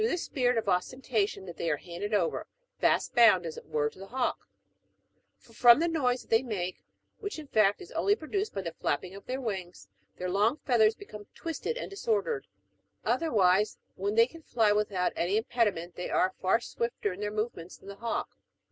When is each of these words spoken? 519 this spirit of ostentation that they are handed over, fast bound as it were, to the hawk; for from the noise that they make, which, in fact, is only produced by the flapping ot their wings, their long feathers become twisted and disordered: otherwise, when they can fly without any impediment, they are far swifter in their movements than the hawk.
519 0.01 0.15
this 0.15 0.23
spirit 0.25 0.57
of 0.57 0.67
ostentation 0.67 1.45
that 1.45 1.57
they 1.57 1.69
are 1.69 1.77
handed 1.77 2.11
over, 2.11 2.47
fast 2.79 3.13
bound 3.13 3.45
as 3.45 3.55
it 3.55 3.67
were, 3.67 3.87
to 3.87 3.99
the 3.99 4.07
hawk; 4.07 4.47
for 5.37 5.53
from 5.53 5.79
the 5.79 5.87
noise 5.87 6.21
that 6.23 6.31
they 6.31 6.41
make, 6.41 6.81
which, 7.19 7.37
in 7.37 7.45
fact, 7.45 7.79
is 7.79 7.91
only 7.91 8.15
produced 8.15 8.51
by 8.51 8.63
the 8.63 8.73
flapping 8.73 9.15
ot 9.15 9.27
their 9.27 9.39
wings, 9.39 9.89
their 10.17 10.27
long 10.27 10.57
feathers 10.65 10.95
become 10.95 11.27
twisted 11.35 11.77
and 11.77 11.91
disordered: 11.91 12.47
otherwise, 13.05 13.77
when 13.95 14.15
they 14.15 14.25
can 14.25 14.41
fly 14.41 14.71
without 14.71 15.13
any 15.15 15.37
impediment, 15.37 15.93
they 15.95 16.09
are 16.09 16.33
far 16.41 16.59
swifter 16.59 17.13
in 17.13 17.19
their 17.19 17.29
movements 17.29 17.77
than 17.77 17.87
the 17.87 17.97
hawk. 17.97 18.35